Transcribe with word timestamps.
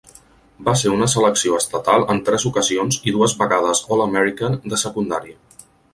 Va 0.67 0.73
ser 0.83 0.93
una 0.93 1.09
selecció 1.13 1.59
estatal 1.63 2.05
en 2.13 2.21
tres 2.29 2.45
ocasions 2.51 2.97
i 3.11 3.15
dues 3.19 3.35
vegades 3.43 3.85
All-American 3.97 4.59
de 4.75 4.81
secundària. 4.87 5.39